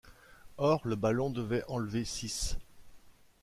Or, 0.57 0.81
le 0.87 0.95
ballon 0.95 1.29
devait 1.29 1.63
enlever 1.67 2.05
six... 2.05 2.57